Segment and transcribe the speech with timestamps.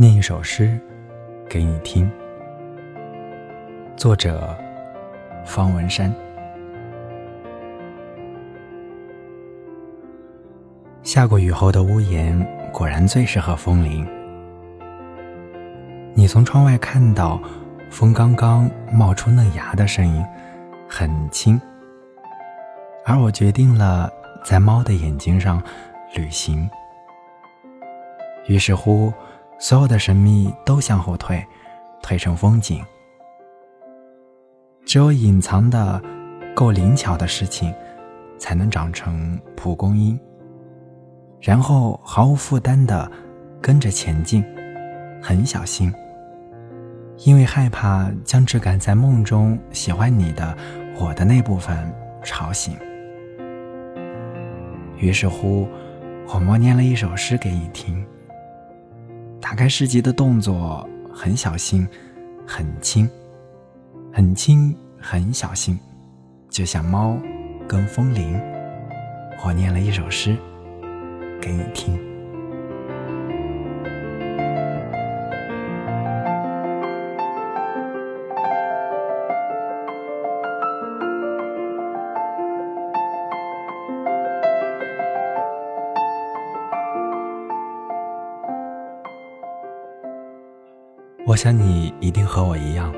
[0.00, 0.80] 念一首诗
[1.46, 2.10] 给你听。
[3.98, 4.56] 作者
[5.44, 6.10] 方文山。
[11.02, 12.42] 下过雨后的屋檐，
[12.72, 14.08] 果然最适合风铃。
[16.14, 17.38] 你从窗外看到
[17.90, 20.24] 风刚刚冒出嫩芽的声音，
[20.88, 21.60] 很轻。
[23.04, 24.10] 而我决定了
[24.42, 25.62] 在猫的眼睛上
[26.16, 26.70] 旅行。
[28.46, 29.12] 于是乎，
[29.62, 31.46] 所有的神秘都向后退，
[32.02, 32.82] 退成风景。
[34.86, 36.02] 只有隐藏的
[36.56, 37.72] 够灵巧的事情，
[38.38, 40.18] 才能长成蒲公英，
[41.42, 43.08] 然后毫无负担的
[43.60, 44.42] 跟着前进，
[45.22, 45.92] 很小心，
[47.18, 50.56] 因为害怕将只敢在梦中喜欢你的
[50.98, 51.76] 我的那部分
[52.22, 52.74] 吵醒。
[54.96, 55.68] 于是乎，
[56.32, 58.02] 我默念了一首诗给你听。
[59.40, 61.86] 打开诗集的动作很小心，
[62.46, 63.08] 很轻，
[64.12, 65.78] 很轻，很小心，
[66.48, 67.16] 就像猫
[67.66, 68.40] 跟风铃。
[69.44, 70.36] 我念了一首诗
[71.40, 72.09] 给你听。
[91.30, 92.92] 我想你一定和我一样，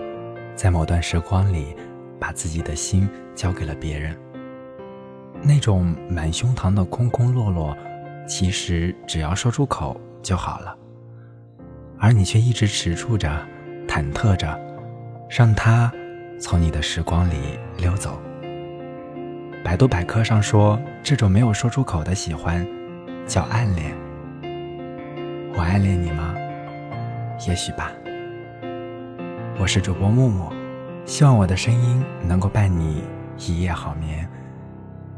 [0.56, 1.76] 在某段时光里，
[2.18, 4.16] 把自己的心交给了别人。
[5.42, 7.76] 那种满胸膛的空空落落，
[8.26, 10.74] 其实只要说出口就好了。
[11.98, 13.28] 而你却一直踟蹰着，
[13.86, 14.58] 忐忑着，
[15.28, 15.92] 让他
[16.40, 17.36] 从你的时光里
[17.76, 18.18] 溜走。
[19.62, 22.66] 百度百科上说，这种没有说出口的喜欢，
[23.26, 23.94] 叫暗恋。
[25.54, 26.34] 我暗恋你吗？
[27.46, 27.92] 也许吧。
[29.58, 30.50] 我是主播木木，
[31.04, 33.04] 希望我的声音能够伴你
[33.38, 34.28] 一夜好眠。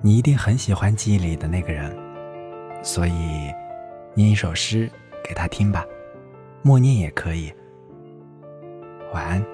[0.03, 1.97] 你一定很喜欢记忆里的那个人，
[2.83, 3.53] 所以
[4.13, 4.91] 念一首诗
[5.23, 5.85] 给他听吧，
[6.63, 7.53] 默念也可以。
[9.13, 9.54] 晚安。